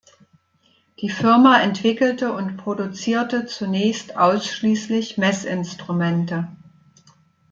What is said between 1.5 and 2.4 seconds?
entwickelte